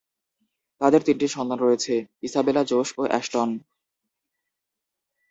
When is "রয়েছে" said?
1.61-1.93